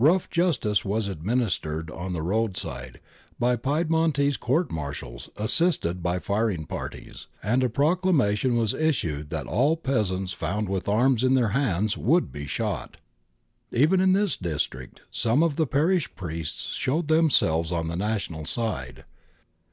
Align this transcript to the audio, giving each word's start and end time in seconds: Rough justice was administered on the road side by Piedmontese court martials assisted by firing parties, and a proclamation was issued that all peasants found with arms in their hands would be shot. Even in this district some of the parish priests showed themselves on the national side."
Rough 0.00 0.28
justice 0.28 0.84
was 0.84 1.06
administered 1.06 1.88
on 1.92 2.12
the 2.12 2.20
road 2.20 2.56
side 2.56 2.98
by 3.38 3.54
Piedmontese 3.54 4.36
court 4.36 4.72
martials 4.72 5.30
assisted 5.36 6.02
by 6.02 6.18
firing 6.18 6.66
parties, 6.66 7.28
and 7.44 7.62
a 7.62 7.68
proclamation 7.68 8.56
was 8.56 8.74
issued 8.74 9.30
that 9.30 9.46
all 9.46 9.76
peasants 9.76 10.32
found 10.32 10.68
with 10.68 10.88
arms 10.88 11.22
in 11.22 11.34
their 11.34 11.50
hands 11.50 11.96
would 11.96 12.32
be 12.32 12.48
shot. 12.48 12.96
Even 13.70 14.00
in 14.00 14.14
this 14.14 14.36
district 14.36 15.02
some 15.12 15.44
of 15.44 15.54
the 15.54 15.64
parish 15.64 16.12
priests 16.16 16.72
showed 16.74 17.06
themselves 17.06 17.70
on 17.70 17.86
the 17.86 17.94
national 17.94 18.46
side." 18.46 19.04